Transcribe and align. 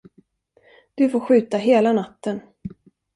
Du 0.95 1.09
får 1.09 1.19
skjuta 1.19 1.57
hela 1.57 1.93
natten. 1.93 2.41